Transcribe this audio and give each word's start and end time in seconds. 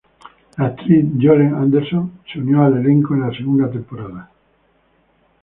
La 0.57 0.65
actriz 0.65 1.05
Jolene 1.21 1.55
Anderson 1.55 2.11
se 2.33 2.39
unió 2.39 2.63
al 2.63 2.75
elenco 2.79 3.13
en 3.13 3.19
la 3.21 3.31
segunda 3.37 3.69
temporada. 3.69 4.31